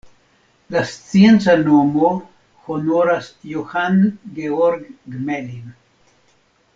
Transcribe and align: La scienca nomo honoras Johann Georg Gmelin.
La 0.75 0.79
scienca 0.91 1.53
nomo 1.65 2.09
honoras 2.75 3.29
Johann 3.53 4.01
Georg 4.39 4.89
Gmelin. 5.05 5.69